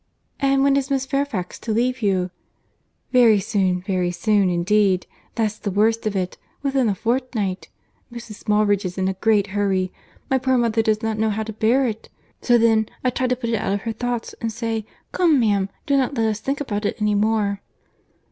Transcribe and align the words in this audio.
"And 0.39 0.63
when 0.63 0.77
is 0.77 0.89
Miss 0.89 1.05
Fairfax 1.05 1.59
to 1.59 1.71
leave 1.71 2.01
you?" 2.01 2.31
"Very 3.11 3.39
soon, 3.39 3.83
very 3.83 4.09
soon, 4.09 4.49
indeed; 4.49 5.05
that's 5.35 5.59
the 5.59 5.69
worst 5.69 6.07
of 6.07 6.15
it. 6.15 6.39
Within 6.63 6.89
a 6.89 6.95
fortnight. 6.95 7.69
Mrs. 8.11 8.43
Smallridge 8.43 8.83
is 8.83 8.97
in 8.97 9.07
a 9.07 9.13
great 9.13 9.45
hurry. 9.53 9.93
My 10.27 10.39
poor 10.39 10.57
mother 10.57 10.81
does 10.81 11.03
not 11.03 11.19
know 11.19 11.29
how 11.29 11.43
to 11.43 11.53
bear 11.53 11.85
it. 11.85 12.09
So 12.41 12.57
then, 12.57 12.89
I 13.03 13.11
try 13.11 13.27
to 13.27 13.35
put 13.35 13.51
it 13.51 13.57
out 13.61 13.73
of 13.73 13.81
her 13.81 13.93
thoughts, 13.93 14.33
and 14.41 14.51
say, 14.51 14.87
Come 15.11 15.39
ma'am, 15.39 15.69
do 15.85 15.95
not 15.95 16.15
let 16.15 16.25
us 16.27 16.39
think 16.39 16.59
about 16.59 16.83
it 16.83 16.99
any 16.99 17.13
more." 17.13 17.61